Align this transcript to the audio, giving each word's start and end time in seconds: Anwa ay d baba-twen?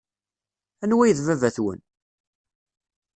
Anwa 0.83 1.03
ay 1.03 1.13
d 1.17 1.19
baba-twen? 1.25 1.79